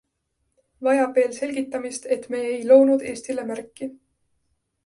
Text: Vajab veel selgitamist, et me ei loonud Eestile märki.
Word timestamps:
Vajab 0.87 1.11
veel 1.19 1.35
selgitamist, 1.35 2.09
et 2.17 2.27
me 2.35 2.41
ei 2.55 2.65
loonud 2.73 3.07
Eestile 3.13 3.49
märki. 3.53 3.93